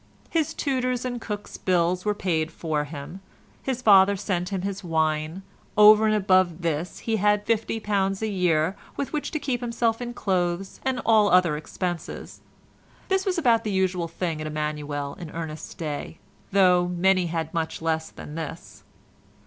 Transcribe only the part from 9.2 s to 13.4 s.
to keep himself in clothes and all other expenses; this was